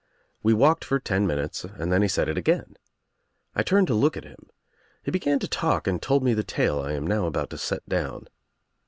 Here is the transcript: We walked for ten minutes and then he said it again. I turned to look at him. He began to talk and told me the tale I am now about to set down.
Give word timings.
We 0.41 0.55
walked 0.55 0.83
for 0.83 0.99
ten 0.99 1.27
minutes 1.27 1.63
and 1.63 1.91
then 1.93 2.01
he 2.01 2.07
said 2.07 2.27
it 2.27 2.35
again. 2.35 2.75
I 3.53 3.61
turned 3.61 3.85
to 3.85 3.93
look 3.93 4.17
at 4.17 4.23
him. 4.23 4.49
He 5.03 5.11
began 5.11 5.37
to 5.37 5.47
talk 5.47 5.85
and 5.85 6.01
told 6.01 6.23
me 6.23 6.33
the 6.33 6.41
tale 6.43 6.79
I 6.79 6.93
am 6.93 7.05
now 7.05 7.27
about 7.27 7.51
to 7.51 7.59
set 7.59 7.87
down. 7.87 8.27